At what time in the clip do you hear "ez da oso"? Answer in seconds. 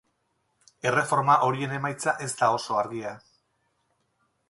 2.29-2.83